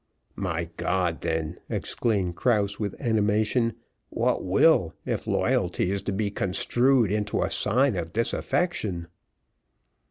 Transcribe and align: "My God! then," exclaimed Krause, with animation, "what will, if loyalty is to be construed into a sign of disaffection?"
"My 0.35 0.71
God! 0.77 1.21
then," 1.21 1.59
exclaimed 1.69 2.35
Krause, 2.35 2.79
with 2.79 2.99
animation, 2.99 3.73
"what 4.09 4.43
will, 4.43 4.95
if 5.05 5.27
loyalty 5.27 5.91
is 5.91 6.01
to 6.01 6.11
be 6.11 6.31
construed 6.31 7.11
into 7.11 7.43
a 7.43 7.51
sign 7.51 7.95
of 7.95 8.11
disaffection?" 8.11 9.09